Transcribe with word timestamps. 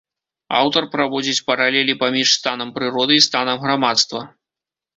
Аўтар 0.59 0.87
праводзіць 0.95 1.43
паралелі 1.49 1.97
паміж 2.03 2.33
станам 2.39 2.73
прыроды 2.81 3.13
і 3.21 3.25
станам 3.29 3.57
грамадства. 3.69 4.27